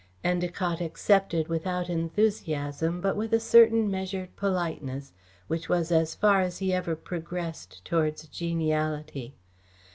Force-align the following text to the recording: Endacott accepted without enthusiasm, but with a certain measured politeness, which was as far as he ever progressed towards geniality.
Endacott 0.25 0.81
accepted 0.81 1.47
without 1.47 1.87
enthusiasm, 1.87 3.01
but 3.01 3.15
with 3.15 3.31
a 3.35 3.39
certain 3.39 3.91
measured 3.91 4.35
politeness, 4.35 5.13
which 5.45 5.69
was 5.69 5.91
as 5.91 6.15
far 6.15 6.41
as 6.41 6.57
he 6.57 6.73
ever 6.73 6.95
progressed 6.95 7.85
towards 7.85 8.25
geniality. 8.29 9.35